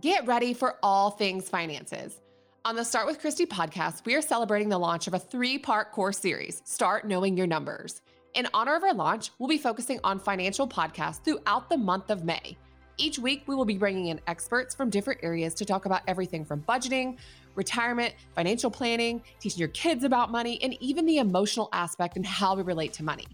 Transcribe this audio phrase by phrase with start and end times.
[0.00, 2.22] Get ready for all things finances.
[2.64, 5.92] On the Start with Kristy podcast, we are celebrating the launch of a three part
[5.92, 8.00] course series, Start Knowing Your Numbers.
[8.32, 12.24] In honor of our launch, we'll be focusing on financial podcasts throughout the month of
[12.24, 12.56] May.
[12.96, 16.46] Each week, we will be bringing in experts from different areas to talk about everything
[16.46, 17.18] from budgeting,
[17.54, 22.54] retirement, financial planning, teaching your kids about money, and even the emotional aspect and how
[22.54, 23.26] we relate to money.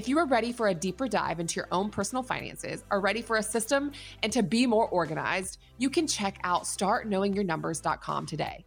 [0.00, 3.20] If you are ready for a deeper dive into your own personal finances, are ready
[3.20, 3.92] for a system
[4.22, 8.64] and to be more organized, you can check out startknowingyournumbers.com today.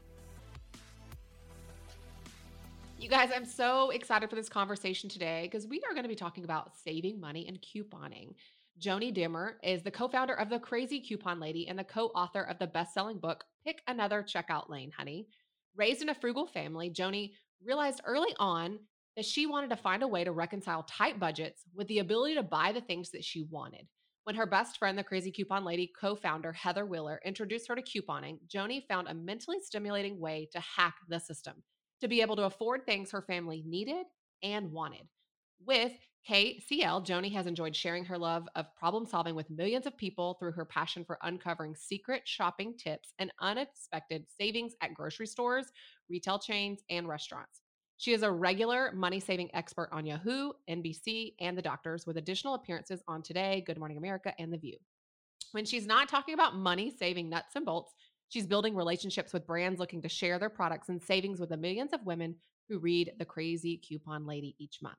[2.99, 6.13] You guys, I'm so excited for this conversation today because we are going to be
[6.13, 8.35] talking about saving money and couponing.
[8.77, 12.43] Joanie Demer is the co founder of The Krazy Coupon Lady and the co author
[12.43, 15.25] of the best selling book, Pick Another Checkout Lane, Honey.
[15.75, 17.33] Raised in a frugal family, Joanie
[17.65, 18.77] realized early on
[19.15, 22.43] that she wanted to find a way to reconcile tight budgets with the ability to
[22.43, 23.87] buy the things that she wanted.
[24.23, 27.81] When her best friend, the Krazy Coupon Lady co founder Heather Wheeler, introduced her to
[27.81, 31.61] couponing, Joanie found a mentally stimulating way to hack the system
[31.99, 34.05] to be able to afford things her family needed
[34.41, 35.07] and wanted.
[35.65, 35.93] With
[36.29, 40.53] KCL, Joanie has enjoyed sharing her love of problem solving with millions of people through
[40.53, 45.65] her passion for uncovering secret shopping tips and unexpected savings at grocery stores,
[46.09, 47.62] retail chains, and restaurants.
[48.03, 52.55] She is a regular money saving expert on Yahoo, NBC, and The Doctors, with additional
[52.55, 54.75] appearances on Today, Good Morning America, and The View.
[55.53, 57.93] When she's not talking about money saving nuts and bolts,
[58.27, 61.93] she's building relationships with brands looking to share their products and savings with the millions
[61.93, 62.35] of women
[62.67, 64.97] who read The Krazy Coupon Lady each month.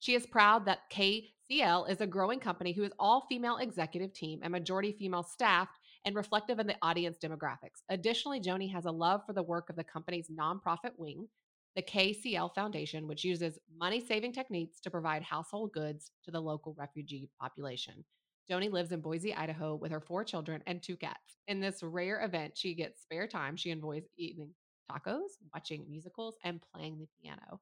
[0.00, 4.40] She is proud that KCL is a growing company who is all female executive team
[4.42, 7.80] and majority female staffed and reflective of the audience demographics.
[7.88, 11.28] Additionally, Joanie has a love for the work of the company's nonprofit wing,
[11.74, 16.74] the KCL Foundation, which uses money saving techniques to provide household goods to the local
[16.78, 18.04] refugee population.
[18.48, 21.38] Joanie lives in Boise, Idaho with her four children and two cats.
[21.48, 23.56] In this rare event, she gets spare time.
[23.56, 24.50] She enjoys eating
[24.90, 27.60] tacos, watching musicals, and playing the piano.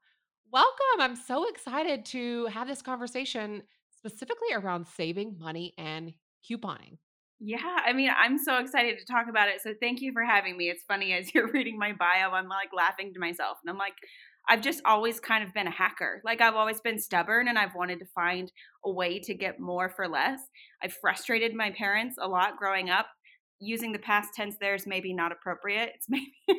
[0.50, 1.00] Welcome.
[1.00, 6.12] I'm so excited to have this conversation specifically around saving money and
[6.48, 6.96] couponing.
[7.40, 9.62] Yeah, I mean, I'm so excited to talk about it.
[9.62, 10.68] So thank you for having me.
[10.68, 13.58] It's funny as you're reading my bio, I'm like laughing to myself.
[13.64, 13.94] And I'm like,
[14.48, 16.20] I've just always kind of been a hacker.
[16.24, 18.50] Like I've always been stubborn and I've wanted to find
[18.84, 20.40] a way to get more for less.
[20.82, 23.06] I've frustrated my parents a lot growing up.
[23.62, 25.92] Using the past tense there is maybe not appropriate.
[25.94, 26.32] It's maybe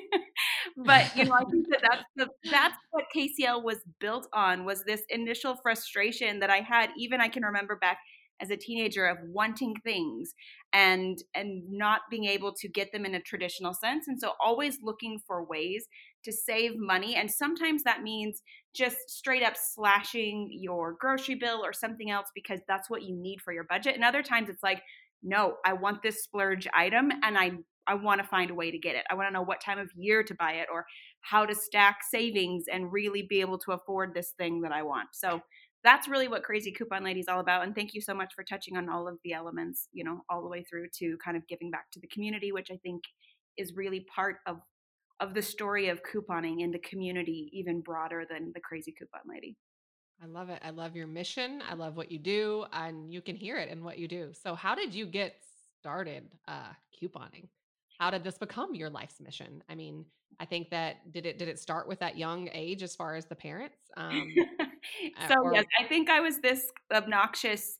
[0.86, 4.84] but you know, I think that that's the that's what KCL was built on was
[4.84, 7.98] this initial frustration that I had even I can remember back
[8.42, 10.34] as a teenager of wanting things
[10.74, 14.80] and and not being able to get them in a traditional sense and so always
[14.82, 15.88] looking for ways
[16.24, 18.42] to save money and sometimes that means
[18.74, 23.40] just straight up slashing your grocery bill or something else because that's what you need
[23.42, 24.82] for your budget and other times it's like
[25.24, 27.52] no i want this splurge item and i
[27.88, 29.04] i want to find a way to get it.
[29.10, 30.86] I want to know what time of year to buy it or
[31.22, 35.10] how to stack savings and really be able to afford this thing that i want.
[35.14, 35.42] So
[35.84, 37.64] that's really what Krazy Coupon Lady is all about.
[37.64, 40.42] And thank you so much for touching on all of the elements, you know, all
[40.42, 43.04] the way through to kind of giving back to the community, which I think
[43.58, 44.58] is really part of
[45.20, 49.56] of the story of couponing in the community, even broader than the Krazy Coupon Lady.
[50.22, 50.60] I love it.
[50.64, 51.62] I love your mission.
[51.70, 54.32] I love what you do, and you can hear it in what you do.
[54.34, 55.36] So, how did you get
[55.80, 57.48] started uh, couponing?
[58.00, 59.64] How did this become your life's mission?
[59.70, 60.06] I mean,
[60.40, 63.26] I think that did it did it start with that young age as far as
[63.26, 63.78] the parents?
[63.96, 64.34] Um,
[65.28, 67.78] so or- yes, I think I was this obnoxious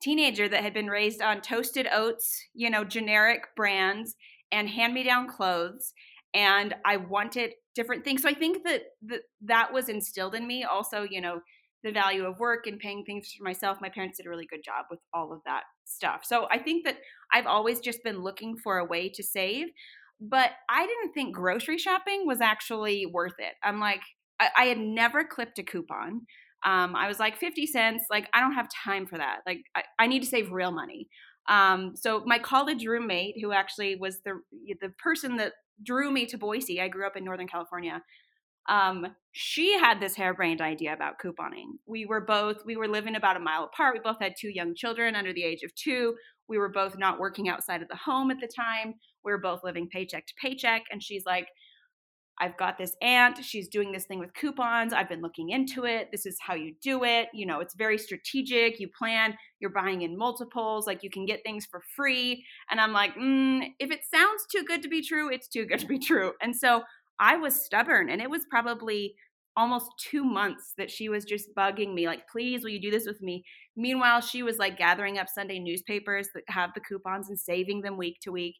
[0.00, 4.14] teenager that had been raised on toasted oats, you know, generic brands
[4.52, 5.92] and hand-me-down clothes
[6.34, 8.22] and I wanted different things.
[8.22, 11.40] So I think that that, that was instilled in me also, you know,
[11.82, 13.78] the value of work and paying things for myself.
[13.80, 16.22] My parents did a really good job with all of that stuff.
[16.24, 16.98] So I think that
[17.32, 19.68] I've always just been looking for a way to save
[20.20, 23.54] but I didn't think grocery shopping was actually worth it.
[23.62, 24.00] I'm like,
[24.40, 26.22] I, I had never clipped a coupon.
[26.64, 29.38] Um, I was like, 50 cents, like, I don't have time for that.
[29.46, 31.08] Like, I, I need to save real money.
[31.48, 34.40] Um, so my college roommate, who actually was the
[34.80, 38.02] the person that drew me to Boise, I grew up in Northern California.
[38.68, 41.78] Um, she had this harebrained idea about couponing.
[41.86, 43.94] We were both we were living about a mile apart.
[43.94, 46.16] We both had two young children under the age of two.
[46.48, 48.94] We were both not working outside of the home at the time.
[49.24, 50.82] We were both living paycheck to paycheck.
[50.90, 51.48] And she's like,
[52.40, 53.42] I've got this aunt.
[53.44, 54.92] She's doing this thing with coupons.
[54.92, 56.08] I've been looking into it.
[56.12, 57.28] This is how you do it.
[57.34, 58.78] You know, it's very strategic.
[58.78, 62.44] You plan, you're buying in multiples, like you can get things for free.
[62.70, 65.80] And I'm like, mm, if it sounds too good to be true, it's too good
[65.80, 66.32] to be true.
[66.40, 66.82] And so
[67.20, 68.08] I was stubborn.
[68.10, 69.14] And it was probably
[69.56, 73.06] almost two months that she was just bugging me, like, please, will you do this
[73.06, 73.42] with me?
[73.76, 77.96] Meanwhile, she was like gathering up Sunday newspapers that have the coupons and saving them
[77.96, 78.54] week to week.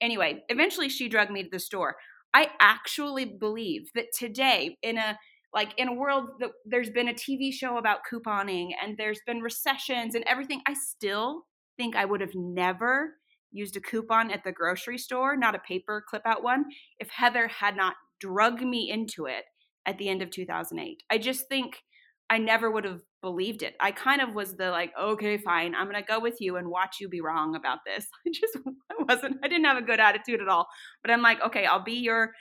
[0.00, 1.96] Anyway, eventually she drugged me to the store.
[2.34, 5.18] I actually believe that today, in a
[5.54, 9.40] like in a world that there's been a TV show about couponing and there's been
[9.40, 11.46] recessions and everything, I still
[11.76, 13.14] think I would have never
[13.52, 16.64] used a coupon at the grocery store, not a paper clip out one,
[16.98, 19.44] if Heather had not drugged me into it
[19.86, 21.04] at the end of 2008.
[21.08, 21.82] I just think
[22.30, 23.74] I never would have believed it.
[23.80, 26.96] I kind of was the like, okay, fine, I'm to go with you and watch
[27.00, 28.06] you be wrong about this.
[28.26, 28.56] I just
[28.90, 30.66] I wasn't I didn't have a good attitude at all.
[31.02, 32.32] But I'm like, okay, I'll be your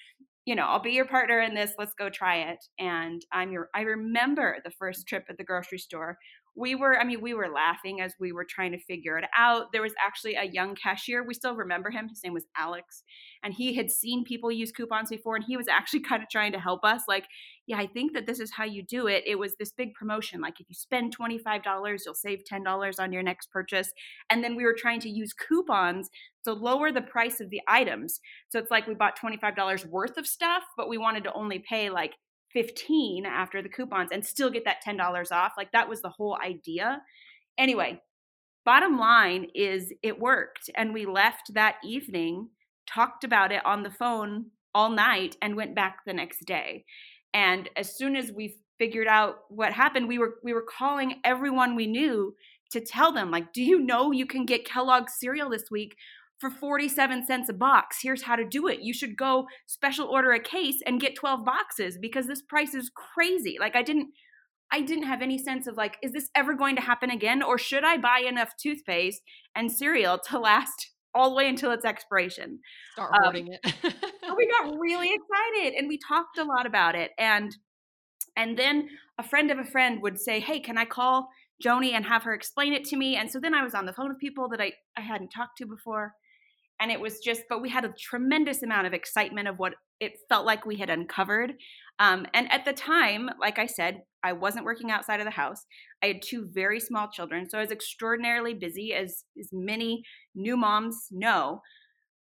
[0.46, 1.72] you know, I'll be your partner in this.
[1.78, 2.58] Let's go try it.
[2.78, 6.18] And I'm your I remember the first trip at the grocery store
[6.56, 9.72] we were i mean we were laughing as we were trying to figure it out.
[9.72, 13.04] There was actually a young cashier we still remember him his name was alex
[13.44, 16.52] and he had seen people use coupons before and he was actually kind of trying
[16.52, 17.26] to help us like
[17.66, 19.24] yeah i think that this is how you do it.
[19.26, 23.24] It was this big promotion like if you spend $25 you'll save $10 on your
[23.24, 23.92] next purchase
[24.30, 26.10] and then we were trying to use coupons
[26.44, 28.20] to lower the price of the items.
[28.50, 31.90] So it's like we bought $25 worth of stuff but we wanted to only pay
[31.90, 32.14] like
[32.54, 35.54] 15 after the coupons and still get that $10 off.
[35.58, 37.02] Like that was the whole idea.
[37.58, 38.02] Anyway,
[38.66, 40.70] bottom line is it worked.
[40.76, 42.50] And we left that evening,
[42.88, 46.86] talked about it on the phone all night, and went back the next day.
[47.34, 51.76] And as soon as we figured out what happened, we were we were calling everyone
[51.76, 52.36] we knew
[52.72, 55.96] to tell them like, "Do you know you can get Kellogg's cereal this week
[56.44, 58.00] for 47 cents a box.
[58.02, 58.82] Here's how to do it.
[58.82, 62.92] You should go special order a case and get 12 boxes because this price is
[62.94, 63.56] crazy.
[63.58, 64.10] Like I didn't
[64.70, 67.58] I didn't have any sense of like is this ever going to happen again or
[67.58, 69.22] should I buy enough toothpaste
[69.56, 72.60] and cereal to last all the way until its expiration?
[72.92, 73.96] Start hoarding um, it.
[74.36, 77.56] we got really excited and we talked a lot about it and
[78.36, 81.30] and then a friend of a friend would say, "Hey, can I call
[81.62, 83.94] Joanie and have her explain it to me?" And so then I was on the
[83.94, 86.16] phone with people that I I hadn't talked to before
[86.84, 90.20] and it was just but we had a tremendous amount of excitement of what it
[90.28, 91.54] felt like we had uncovered.
[91.98, 95.66] Um, and at the time like i said i wasn't working outside of the house.
[96.04, 100.04] I had two very small children so i was extraordinarily busy as as many
[100.36, 101.62] new moms know.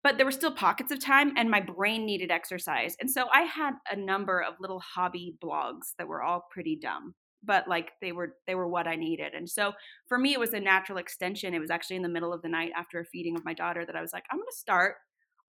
[0.02, 2.94] But there were still pockets of time and my brain needed exercise.
[3.00, 7.14] And so i had a number of little hobby blogs that were all pretty dumb
[7.44, 9.34] but like they were they were what I needed.
[9.34, 9.72] And so
[10.08, 11.54] for me it was a natural extension.
[11.54, 13.84] It was actually in the middle of the night after a feeding of my daughter
[13.84, 14.96] that I was like, I'm going to start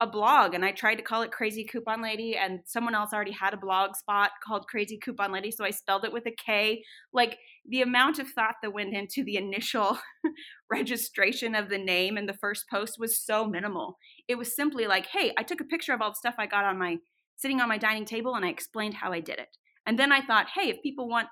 [0.01, 3.31] a blog and I tried to call it Crazy Coupon Lady and someone else already
[3.31, 6.83] had a blog spot called Crazy Coupon Lady so I spelled it with a K
[7.13, 9.97] like the amount of thought that went into the initial
[10.69, 15.07] registration of the name and the first post was so minimal it was simply like
[15.07, 16.97] hey I took a picture of all the stuff I got on my
[17.37, 20.25] sitting on my dining table and I explained how I did it and then I
[20.25, 21.29] thought hey if people want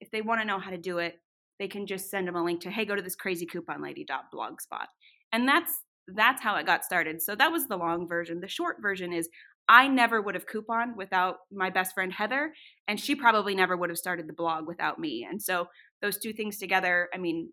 [0.00, 1.16] if they want to know how to do it,
[1.58, 4.86] they can just send them a link to hey, go to this crazy coupon lady.blogspot.
[5.32, 5.72] And that's
[6.08, 7.22] that's how it got started.
[7.22, 8.40] So that was the long version.
[8.40, 9.28] The short version is
[9.68, 12.52] I never would have couponed without my best friend Heather,
[12.88, 15.26] and she probably never would have started the blog without me.
[15.30, 15.68] And so
[16.02, 17.52] those two things together, I mean,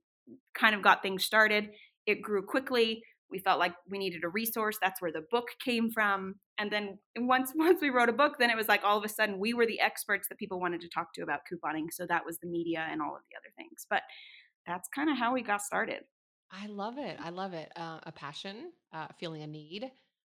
[0.55, 1.69] kind of got things started.
[2.07, 5.89] It grew quickly we felt like we needed a resource that's where the book came
[5.91, 9.03] from and then once once we wrote a book then it was like all of
[9.03, 12.06] a sudden we were the experts that people wanted to talk to about couponing so
[12.06, 14.03] that was the media and all of the other things but
[14.65, 16.01] that's kind of how we got started.
[16.51, 19.91] I love it i love it uh, a passion uh, feeling a need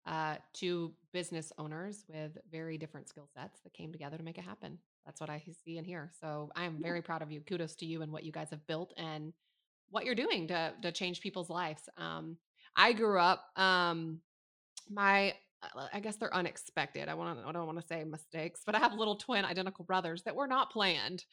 [0.06, 4.44] uh, two business owners with very different skill sets that came together to make it
[4.44, 7.76] happen that's what i see and hear so i am very proud of you kudos
[7.76, 9.32] to you and what you guys have built and
[9.90, 12.36] what you're doing to to change people's lives um,
[12.76, 14.22] I grew up, um,
[14.90, 17.08] my uh, I guess they're unexpected.
[17.08, 20.24] I want I don't want to say mistakes, but I have little twin identical brothers
[20.24, 21.24] that were not planned.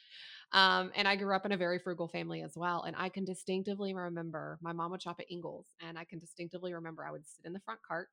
[0.52, 2.82] Um, and I grew up in a very frugal family as well.
[2.82, 6.72] And I can distinctively remember my mom would shop at Ingles, and I can distinctively
[6.74, 8.08] remember I would sit in the front cart.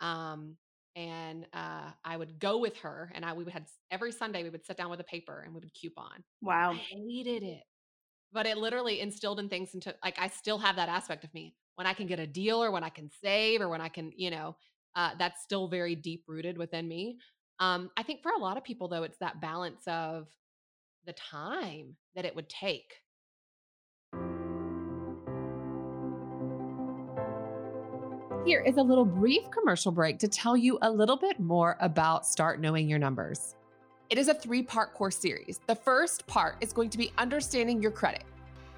[0.00, 0.56] Um,
[0.96, 4.50] and uh, I would go with her, and I we would had every Sunday we
[4.50, 6.24] would sit down with a paper and we would coupon.
[6.42, 7.62] Wow, I hated it,
[8.32, 11.54] but it literally instilled in things into like I still have that aspect of me
[11.78, 14.10] when I can get a deal or when I can save or when I can,
[14.16, 14.56] you know,
[14.96, 17.18] uh, that's still very deep rooted within me.
[17.60, 20.26] Um, I think for a lot of people, though, it's that balance of
[21.06, 22.94] the time that it would take.
[28.44, 32.26] Here is a little brief commercial break to tell you a little bit more about
[32.26, 33.54] Start Knowing Your Numbers.
[34.10, 35.60] It is a three part course series.
[35.68, 38.24] The first part is going to be understanding your credit,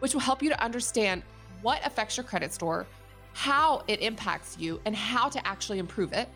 [0.01, 1.23] which will help you to understand
[1.63, 2.87] what affects your credit score,
[3.33, 6.29] how it impacts you, and how to actually improve it.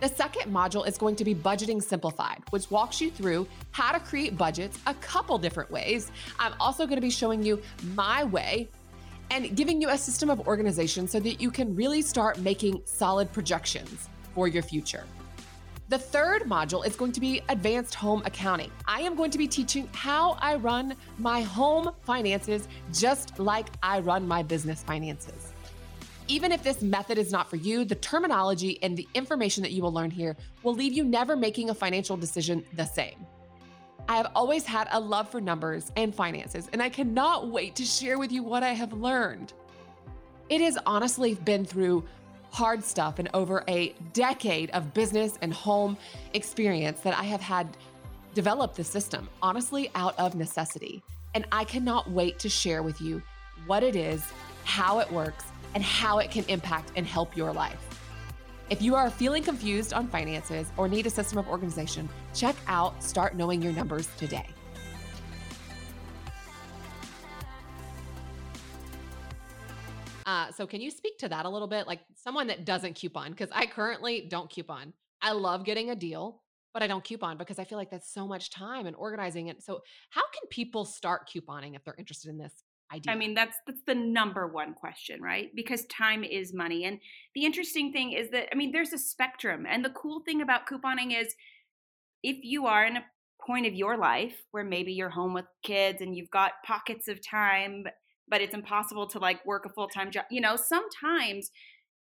[0.00, 4.00] The second module is going to be Budgeting Simplified, which walks you through how to
[4.00, 6.10] create budgets a couple different ways.
[6.40, 7.62] I'm also going to be showing you
[7.94, 8.68] my way
[9.30, 13.32] and giving you a system of organization so that you can really start making solid
[13.32, 15.04] projections for your future.
[15.92, 18.72] The third module is going to be Advanced Home Accounting.
[18.88, 24.00] I am going to be teaching how I run my home finances just like I
[24.00, 25.52] run my business finances.
[26.28, 29.82] Even if this method is not for you, the terminology and the information that you
[29.82, 33.26] will learn here will leave you never making a financial decision the same.
[34.08, 37.84] I have always had a love for numbers and finances, and I cannot wait to
[37.84, 39.52] share with you what I have learned.
[40.48, 42.04] It has honestly been through
[42.52, 45.96] hard stuff and over a decade of business and home
[46.34, 47.66] experience that I have had
[48.34, 51.02] developed the system, honestly, out of necessity.
[51.34, 53.22] And I cannot wait to share with you
[53.66, 54.22] what it is,
[54.64, 57.88] how it works, and how it can impact and help your life.
[58.68, 63.02] If you are feeling confused on finances or need a system of organization, check out
[63.02, 64.46] Start Knowing Your Numbers today.
[70.26, 71.86] Uh, so, can you speak to that a little bit?
[71.86, 74.92] Like someone that doesn't coupon, because I currently don't coupon.
[75.20, 76.42] I love getting a deal,
[76.74, 79.62] but I don't coupon because I feel like that's so much time and organizing it.
[79.62, 82.52] So, how can people start couponing if they're interested in this
[82.92, 83.12] idea?
[83.12, 85.50] I mean, that's that's the number one question, right?
[85.54, 86.84] Because time is money.
[86.84, 86.98] And
[87.34, 89.66] the interesting thing is that I mean, there's a spectrum.
[89.68, 91.34] And the cool thing about couponing is
[92.22, 93.04] if you are in a
[93.44, 97.20] point of your life where maybe you're home with kids and you've got pockets of
[97.26, 97.84] time
[98.28, 100.24] but it's impossible to like work a full-time job.
[100.30, 101.50] You know, sometimes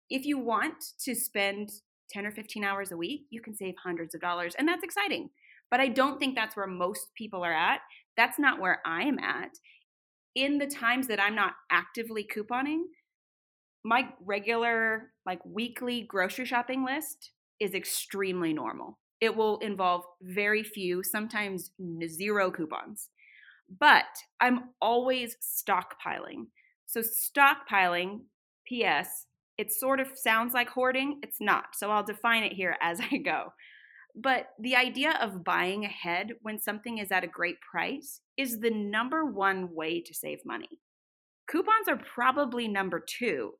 [0.09, 1.69] if you want to spend
[2.11, 5.29] 10 or 15 hours a week, you can save hundreds of dollars and that's exciting.
[5.69, 7.81] But I don't think that's where most people are at.
[8.15, 9.51] That's not where I am at
[10.37, 12.83] in the times that I'm not actively couponing,
[13.83, 18.99] my regular, like weekly grocery shopping list is extremely normal.
[19.19, 21.71] It will involve very few, sometimes
[22.07, 23.09] zero coupons.
[23.79, 24.05] But
[24.39, 26.47] I'm always stockpiling.
[26.85, 28.21] So, stockpiling,
[28.67, 29.25] P.S.,
[29.57, 31.19] it sort of sounds like hoarding.
[31.23, 31.75] It's not.
[31.75, 33.53] So, I'll define it here as I go.
[34.15, 38.71] But the idea of buying ahead when something is at a great price is the
[38.71, 40.79] number one way to save money.
[41.47, 43.51] Coupons are probably number two.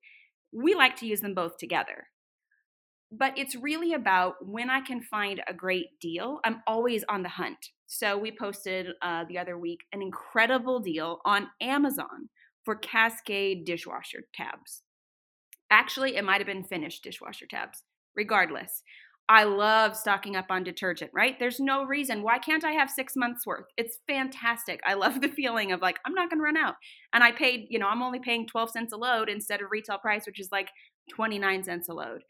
[0.51, 2.07] We like to use them both together.
[3.11, 7.29] But it's really about when I can find a great deal, I'm always on the
[7.29, 7.57] hunt.
[7.85, 12.29] So we posted uh, the other week an incredible deal on Amazon
[12.65, 14.83] for Cascade dishwasher tabs.
[15.69, 17.83] Actually, it might have been Finish dishwasher tabs.
[18.15, 18.83] Regardless,
[19.29, 21.37] I love stocking up on detergent, right?
[21.37, 22.23] There's no reason.
[22.23, 23.65] Why can't I have six months worth?
[23.75, 24.79] It's fantastic.
[24.85, 26.75] I love the feeling of like, I'm not going to run out.
[27.13, 29.97] And I paid, you know, I'm only paying 12 cents a load instead of retail
[29.97, 30.69] price, which is like
[31.13, 32.21] 29 cents a load.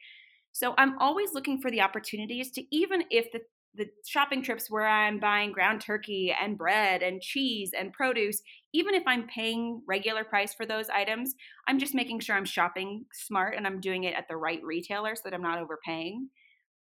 [0.57, 3.41] So I'm always looking for the opportunities to, even if the,
[3.75, 8.41] the shopping trips where I'm buying ground turkey and bread and cheese and produce,
[8.73, 11.35] even if I'm paying regular price for those items,
[11.67, 15.15] I'm just making sure I'm shopping smart and I'm doing it at the right retailer
[15.15, 16.27] so that I'm not overpaying.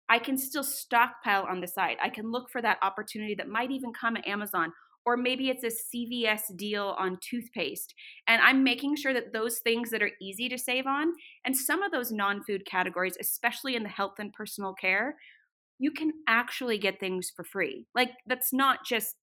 [0.08, 1.96] I can still stockpile on the side.
[2.00, 4.72] I can look for that opportunity that might even come at Amazon,
[5.06, 7.94] or maybe it's a CVS deal on toothpaste.
[8.26, 11.12] And I'm making sure that those things that are easy to save on,
[11.44, 15.16] and some of those non food categories, especially in the health and personal care,
[15.78, 17.86] you can actually get things for free.
[17.94, 19.16] Like, that's not just,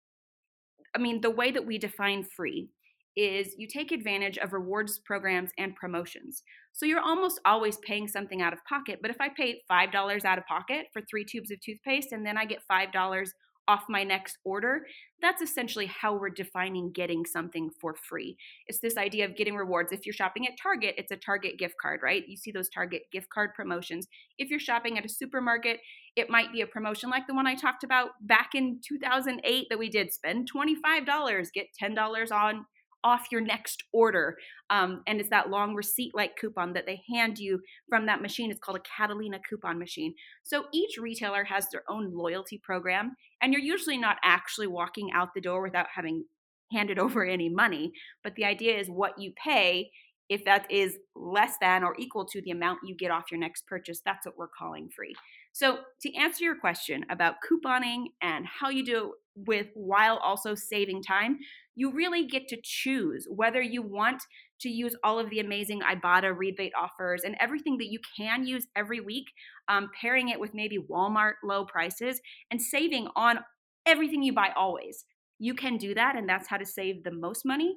[0.96, 2.70] I mean, the way that we define free
[3.16, 6.44] is you take advantage of rewards programs and promotions.
[6.72, 9.00] So you're almost always paying something out of pocket.
[9.02, 12.38] But if I pay $5 out of pocket for three tubes of toothpaste and then
[12.38, 13.28] I get $5
[13.72, 14.86] off my next order,
[15.22, 18.36] that's essentially how we're defining getting something for free.
[18.68, 19.94] It's this idea of getting rewards.
[19.94, 22.28] If you're shopping at Target, it's a Target gift card, right?
[22.28, 24.08] You see those Target gift card promotions.
[24.38, 25.80] If you're shopping at a supermarket,
[26.18, 29.80] it might be a promotion like the one I talked about back in 2008 that
[29.80, 32.66] we did spend $25, get $10 on
[33.04, 34.38] off your next order.
[34.70, 38.52] Um, and it's that long receipt like coupon that they hand you from that machine.
[38.52, 40.14] It's called a Catalina coupon machine.
[40.44, 45.30] So each retailer has their own loyalty program, and you're usually not actually walking out
[45.34, 46.26] the door without having
[46.72, 47.92] handed over any money.
[48.24, 49.92] But the idea is what you pay.
[50.30, 53.68] If that is less than or equal to the amount you get off your next
[53.68, 55.14] purchase, that's what we're calling free.
[55.52, 60.56] So, to answer your question about couponing and how you do it with while also
[60.56, 61.40] saving time,
[61.76, 64.22] you really get to choose whether you want
[64.62, 68.68] to use all of the amazing Ibotta rebate offers and everything that you can use
[68.76, 69.26] every week,
[69.68, 73.40] um, pairing it with maybe Walmart low prices and saving on
[73.86, 75.06] everything you buy always.
[75.40, 77.76] You can do that, and that's how to save the most money.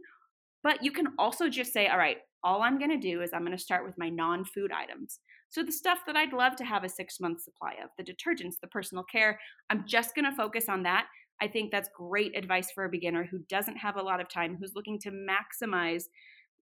[0.63, 3.45] But you can also just say, all right, all I'm going to do is I'm
[3.45, 5.21] going to start with my non food items.
[5.49, 8.57] So, the stuff that I'd love to have a six month supply of, the detergents,
[8.61, 11.07] the personal care, I'm just going to focus on that.
[11.41, 14.57] I think that's great advice for a beginner who doesn't have a lot of time,
[14.59, 16.05] who's looking to maximize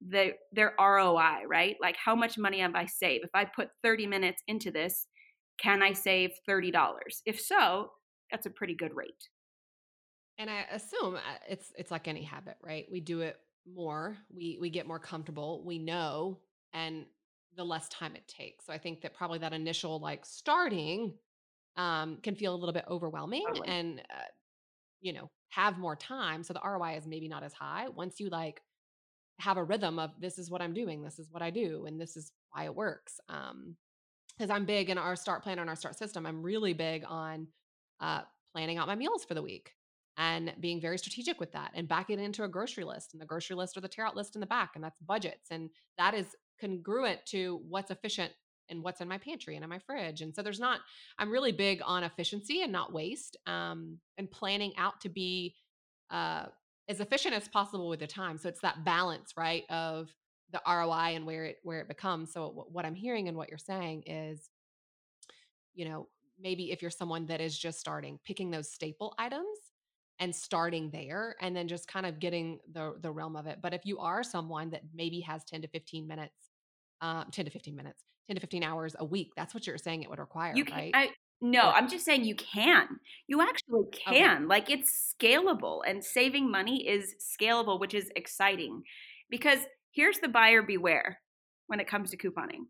[0.00, 1.76] the, their ROI, right?
[1.80, 3.24] Like, how much money have I saved?
[3.24, 5.06] If I put 30 minutes into this,
[5.58, 7.22] can I save $30?
[7.26, 7.90] If so,
[8.30, 9.28] that's a pretty good rate.
[10.38, 12.86] And I assume uh, it's it's like any habit, right?
[12.90, 13.38] We do it
[13.70, 16.40] more, we we get more comfortable, we know,
[16.72, 17.04] and
[17.54, 18.66] the less time it takes.
[18.66, 21.14] So I think that probably that initial like starting
[21.76, 23.68] um, can feel a little bit overwhelming Totally.
[23.68, 24.22] and uh,
[25.02, 26.42] you know have more time.
[26.42, 28.62] So the ROI is maybe not as high once you like
[29.38, 32.00] have a rhythm of this is what I'm doing, this is what I do, and
[32.00, 33.20] this is why it works.
[33.28, 33.76] Um,
[34.38, 36.26] because I'm big in our start plan and our start system.
[36.26, 37.46] I'm really big on
[38.00, 38.22] uh,
[38.54, 39.72] planning out my meals for the week
[40.16, 43.26] and being very strategic with that and backing it into a grocery list and the
[43.26, 44.72] grocery list or the tear out list in the back.
[44.74, 45.50] And that's budgets.
[45.50, 48.32] And that is congruent to what's efficient
[48.72, 50.20] and what's in my pantry and in my fridge.
[50.20, 50.80] And so there's not,
[51.18, 55.54] I'm really big on efficiency and not waste um, and planning out to be
[56.10, 56.46] uh,
[56.88, 58.38] as efficient as possible with the time.
[58.38, 60.10] So it's that balance, right, of
[60.50, 62.32] the ROI and where it where it becomes.
[62.32, 64.50] So what I'm hearing and what you're saying is,
[65.74, 69.58] you know, maybe if you're someone that is just starting, picking those staple items
[70.18, 73.58] and starting there and then just kind of getting the the realm of it.
[73.62, 76.50] But if you are someone that maybe has 10 to 15 minutes,
[77.00, 80.02] um, 10 to 15 minutes, 10 to 15 hours a week, that's what you're saying
[80.02, 80.92] it would require, You can right?
[80.94, 81.10] I
[81.44, 82.86] no, I'm just saying you can.
[83.26, 84.20] You actually okay.
[84.20, 84.46] can.
[84.46, 88.84] Like it's scalable and saving money is scalable, which is exciting.
[89.28, 89.58] Because
[89.90, 91.18] here's the buyer beware
[91.66, 92.66] when it comes to couponing.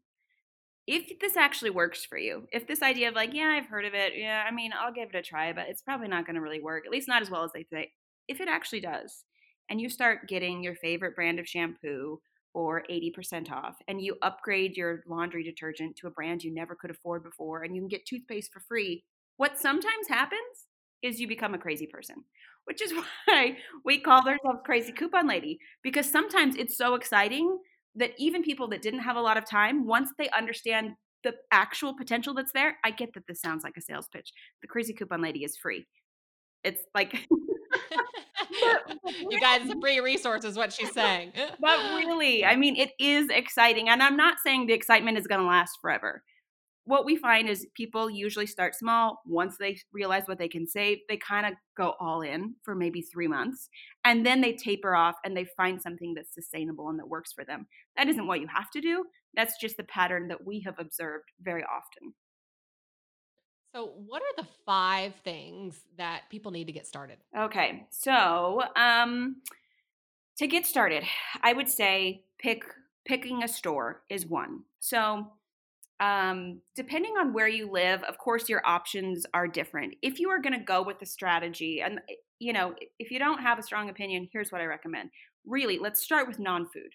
[0.87, 3.93] If this actually works for you, if this idea of like, yeah, I've heard of
[3.93, 6.41] it, yeah, I mean, I'll give it a try, but it's probably not going to
[6.41, 7.93] really work, at least not as well as they say.
[8.27, 9.25] If it actually does,
[9.69, 12.21] and you start getting your favorite brand of shampoo
[12.55, 16.91] or 80% off and you upgrade your laundry detergent to a brand you never could
[16.91, 19.05] afford before and you can get toothpaste for free,
[19.37, 20.67] what sometimes happens
[21.03, 22.17] is you become a crazy person,
[22.65, 22.93] which is
[23.27, 27.59] why we call ourselves Krazy Coupon Lady because sometimes it's so exciting
[27.95, 30.93] that even people that didn't have a lot of time, once they understand
[31.25, 34.33] the actual potential that's there, I get that this sounds like a sales pitch.
[34.63, 35.87] The Krazy Coupon Lady is free.
[36.65, 37.29] It's like,
[38.61, 41.33] but, but you guys, it's a free resource, is what she's saying.
[41.61, 43.89] but really, I mean, it is exciting.
[43.89, 46.23] And I'm not saying the excitement is going to last forever.
[46.85, 49.21] What we find is people usually start small.
[49.25, 53.03] Once they realize what they can save, they kind of go all in for maybe
[53.03, 53.69] three months.
[54.05, 57.45] And then they taper off and they find something that's sustainable and that works for
[57.45, 57.69] them.
[57.97, 59.05] That isn't what you have to do.
[59.35, 62.15] That's just the pattern that we have observed very often.
[63.75, 67.17] So, what are the five things that people need to get started?
[67.37, 69.37] Okay, so um,
[70.37, 71.05] to get started,
[71.43, 72.65] I would say pick
[73.05, 74.61] picking a store is one.
[74.79, 75.27] So
[76.01, 79.95] um, depending on where you live, of course, your options are different.
[80.03, 83.19] If you are going to go with the strategy, and eh, you know, if you
[83.19, 85.11] don't have a strong opinion, here's what I recommend.
[85.47, 86.95] Really, let's start with non-food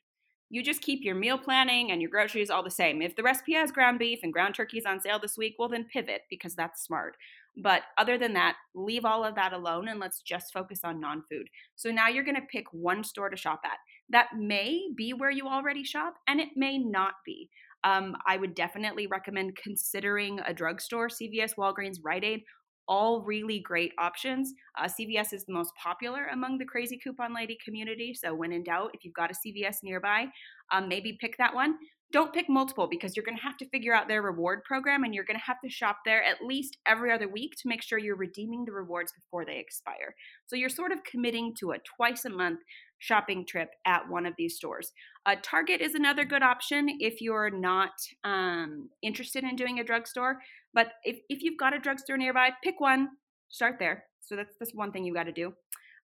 [0.49, 3.01] you just keep your meal planning and your groceries all the same.
[3.01, 5.67] If the recipe has ground beef and ground turkey is on sale this week, well,
[5.67, 7.17] then pivot because that's smart.
[7.57, 11.23] But other than that, leave all of that alone and let's just focus on non
[11.29, 11.49] food.
[11.75, 13.77] So now you're going to pick one store to shop at.
[14.09, 17.49] That may be where you already shop and it may not be.
[17.83, 22.43] Um, I would definitely recommend considering a drugstore, CVS, Walgreens, Rite Aid,
[22.87, 24.53] all really great options.
[24.77, 28.13] Uh, CVS is the most popular among the crazy coupon lady community.
[28.13, 30.27] So, when in doubt, if you've got a CVS nearby,
[30.71, 31.75] um, maybe pick that one.
[32.13, 35.13] Don't pick multiple because you're going to have to figure out their reward program and
[35.13, 37.99] you're going to have to shop there at least every other week to make sure
[37.99, 40.15] you're redeeming the rewards before they expire.
[40.45, 42.59] So, you're sort of committing to a twice a month
[42.99, 44.91] shopping trip at one of these stores.
[45.25, 47.91] Uh, Target is another good option if you're not
[48.23, 50.39] um, interested in doing a drugstore.
[50.77, 53.09] But if, if you've got a drugstore nearby, pick one,
[53.49, 54.03] start there.
[54.21, 55.53] So that's that's one thing you've got to do.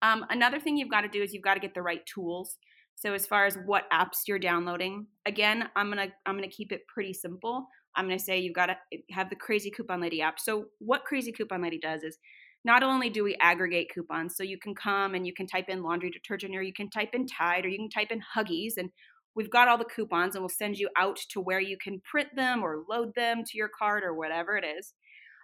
[0.04, 2.56] Um, another thing you've got to do is you've got to get the right tools.
[2.94, 6.82] So as far as what apps you're downloading, again, I'm gonna I'm gonna keep it
[6.88, 7.66] pretty simple.
[7.96, 8.78] I'm gonna say you've got to
[9.10, 10.40] have the Krazy Coupon Lady app.
[10.40, 12.20] So what Krazy Coupon Lady does is
[12.64, 15.82] not only do we aggregate coupons, so you can come and you can type in
[15.82, 18.92] laundry detergent, or you can type in Tide, or you can type in Huggies, and
[19.40, 22.28] we've got all the coupons, and we'll send you out to where you can print
[22.36, 24.94] them or load them to your card or whatever it is.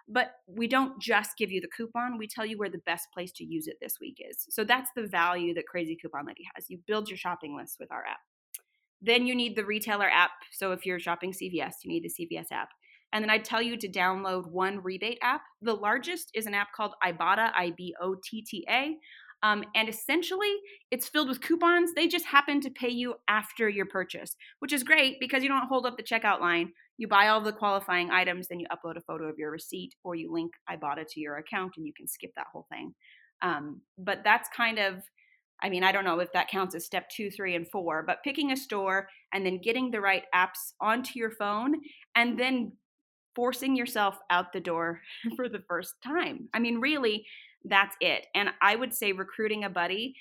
[0.06, 3.32] But we don't just give you the coupon, we tell you where the best place
[3.36, 4.44] to use it this week is.
[4.50, 6.66] So that's the value that Krazy Coupon Lady has.
[6.68, 8.20] You build your shopping list with our app.
[9.00, 10.32] Then you need the retailer app.
[10.52, 12.68] So if you're shopping CVS, you need the CVS app.
[13.14, 15.40] And then I'd tell you to download one rebate app.
[15.62, 18.98] The largest is an app called Ibotta, I B O T T A.
[19.42, 20.52] Um, and essentially,
[20.90, 21.92] it's filled with coupons.
[21.94, 25.68] They just happen to pay you after your purchase, which is great because you don't
[25.68, 26.72] hold up the checkout line.
[26.98, 30.14] You buy all the qualifying items, then you upload a photo of your receipt or
[30.14, 32.94] you link Ibotta to your account and you can skip that whole thing.
[33.42, 35.02] Um, but that's kind of,
[35.62, 38.22] I mean, I don't know if that counts as step two, three, and four, but
[38.24, 41.74] picking a store and then getting the right apps onto your phone
[42.14, 42.72] and then
[43.34, 45.00] forcing yourself out the door
[45.36, 46.48] for the first time.
[46.54, 47.26] I mean, really,
[47.68, 48.26] that's it.
[48.34, 50.14] And I would say recruiting a buddy,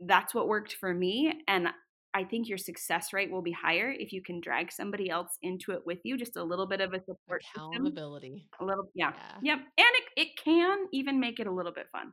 [0.00, 1.42] that's what worked for me.
[1.48, 1.68] And
[2.14, 5.72] I think your success rate will be higher if you can drag somebody else into
[5.72, 8.46] it with you, just a little bit of a support accountability.
[8.50, 8.58] System.
[8.60, 9.12] A little, yeah,
[9.42, 9.58] yeah, yep.
[9.58, 9.86] And
[10.16, 12.12] it, it can even make it a little bit fun.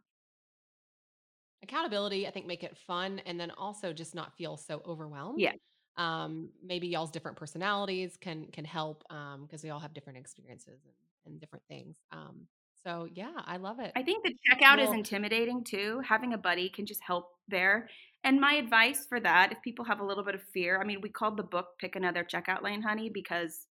[1.63, 5.39] Accountability, I think, make it fun, and then also just not feel so overwhelmed.
[5.39, 5.53] Yeah.
[5.97, 10.81] Um, maybe y'all's different personalities can can help because um, we all have different experiences
[10.83, 11.95] and, and different things.
[12.11, 12.47] Um,
[12.85, 13.91] so yeah, I love it.
[13.95, 16.01] I think the checkout well, is intimidating too.
[16.07, 17.89] Having a buddy can just help there.
[18.23, 21.01] And my advice for that, if people have a little bit of fear, I mean,
[21.01, 23.67] we called the book "Pick Another Checkout Lane, Honey" because,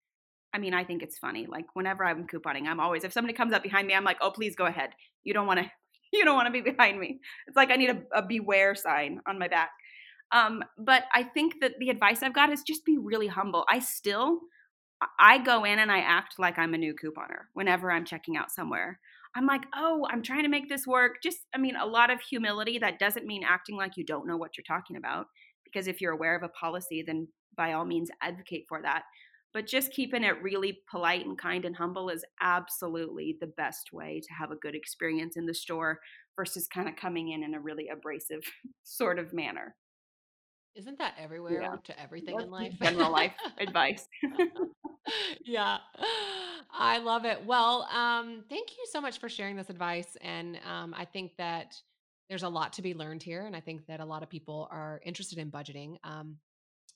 [0.53, 1.47] I mean, I think it's funny.
[1.47, 4.31] Like whenever I'm couponing, I'm always if somebody comes up behind me, I'm like, "Oh,
[4.31, 4.91] please go ahead.
[5.23, 5.65] You don't want to,
[6.13, 9.21] you don't want to be behind me." It's like I need a, a beware sign
[9.27, 9.71] on my back.
[10.31, 13.65] Um, but I think that the advice I've got is just be really humble.
[13.67, 14.41] I still
[15.17, 18.51] I go in and I act like I'm a new couponer whenever I'm checking out
[18.51, 18.99] somewhere.
[19.35, 21.17] I'm like, oh, I'm trying to make this work.
[21.23, 22.79] Just, I mean, a lot of humility.
[22.79, 25.27] That doesn't mean acting like you don't know what you're talking about.
[25.63, 29.03] Because if you're aware of a policy, then by all means advocate for that.
[29.53, 34.21] But just keeping it really polite and kind and humble is absolutely the best way
[34.21, 35.99] to have a good experience in the store
[36.35, 38.41] versus kind of coming in in a really abrasive
[38.83, 39.75] sort of manner.
[40.79, 41.75] Isn't that everywhere yeah.
[41.83, 42.73] to everything That's in life?
[42.81, 44.07] General life advice.
[45.45, 45.79] yeah.
[46.71, 47.45] I love it.
[47.45, 50.15] Well, um, thank you so much for sharing this advice.
[50.21, 51.75] And um, I think that
[52.29, 53.45] there's a lot to be learned here.
[53.45, 55.97] And I think that a lot of people are interested in budgeting.
[56.05, 56.37] Um,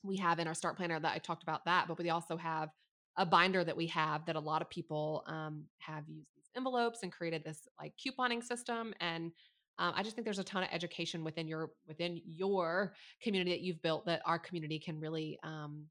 [0.02, 2.70] we have in our start planner that I talked about that, but we also have
[3.18, 7.00] a binder that we have that a lot of people um, have used these envelopes
[7.04, 8.94] and created this like couponing system.
[9.02, 9.34] And
[9.80, 13.62] um, I just think there's a ton of education within your within your community that
[13.62, 15.86] you've built that our community can really um,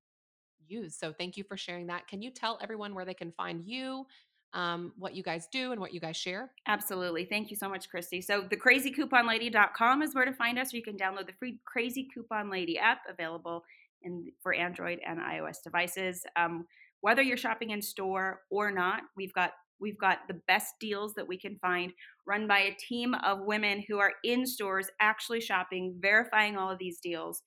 [0.67, 0.97] use.
[0.97, 2.07] So thank you for sharing that.
[2.07, 4.07] Can you tell everyone where they can find you,
[4.55, 6.53] um, what you guys do, and what you guys share?
[6.67, 7.25] Absolutely.
[7.25, 8.23] Thank you so much, Kristy.
[8.23, 12.07] So the krazycouponlady.com is where to find us, or you can download the free Krazy
[12.13, 13.65] Coupon Lady app available
[14.03, 16.25] in for Android and iOS devices.
[16.37, 16.67] Um,
[17.01, 21.27] whether you're shopping in store or not, we've got We've got the best deals that
[21.27, 21.93] we can find,
[22.25, 26.79] run by a team of women who are in stores actually shopping, verifying all of
[26.79, 27.43] these deals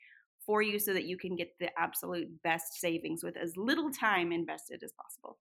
[0.46, 4.32] for you so that you can get the absolute best savings with as little time
[4.32, 5.38] invested as possible.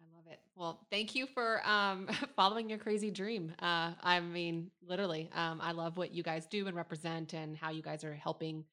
[0.00, 0.40] I love it.
[0.56, 3.54] Well, thank you for um, following your crazy dream.
[3.60, 7.70] Uh, I mean, literally, um, I love what you guys do and represent, and how
[7.70, 8.64] you guys are helping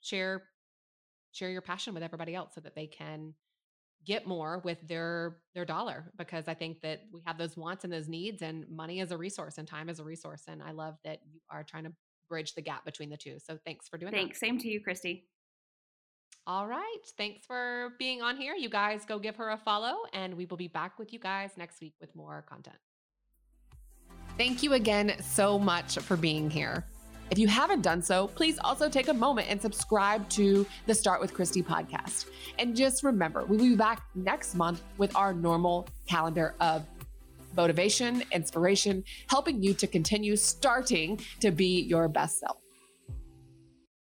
[0.00, 0.44] share
[1.32, 3.34] share your passion with everybody else, so that they can
[4.04, 7.92] get more with their their dollar because I think that we have those wants and
[7.92, 10.96] those needs and money is a resource and time is a resource and I love
[11.04, 11.92] that you are trying to
[12.28, 13.38] bridge the gap between the two.
[13.38, 14.38] So thanks for doing thanks.
[14.38, 14.46] that.
[14.46, 14.62] Thanks.
[14.64, 15.22] Same to you, Kristy.
[16.46, 16.98] All right.
[17.16, 18.54] Thanks for being on here.
[18.54, 21.52] You guys go give her a follow and we will be back with you guys
[21.56, 22.76] next week with more content.
[24.36, 26.84] Thank you again so much for being here.
[27.30, 31.20] If you haven't done so, please also take a moment and subscribe to the Start
[31.20, 32.26] with Kristy podcast.
[32.58, 36.86] And just remember, we will be back next month with our normal calendar of
[37.56, 42.63] motivation, inspiration, helping you to continue starting to be your best self.